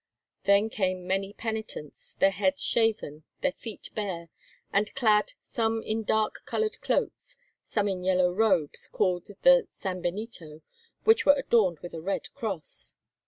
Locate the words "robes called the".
8.31-9.67